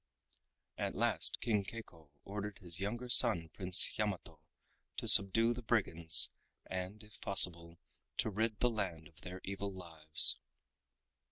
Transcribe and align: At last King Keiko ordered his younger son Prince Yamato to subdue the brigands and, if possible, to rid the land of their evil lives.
At 0.79 0.95
last 0.95 1.39
King 1.41 1.63
Keiko 1.63 2.09
ordered 2.23 2.57
his 2.57 2.79
younger 2.79 3.07
son 3.07 3.49
Prince 3.53 3.99
Yamato 3.99 4.41
to 4.97 5.07
subdue 5.07 5.53
the 5.53 5.61
brigands 5.61 6.31
and, 6.65 7.03
if 7.03 7.21
possible, 7.21 7.77
to 8.17 8.31
rid 8.31 8.61
the 8.61 8.71
land 8.71 9.07
of 9.07 9.21
their 9.21 9.41
evil 9.43 9.71
lives. 9.71 10.39